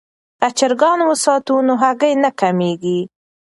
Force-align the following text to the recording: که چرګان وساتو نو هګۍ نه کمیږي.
که 0.41 0.47
چرګان 0.57 0.99
وساتو 1.09 1.55
نو 1.67 1.73
هګۍ 1.81 2.13
نه 2.23 2.29
کمیږي. 2.39 2.99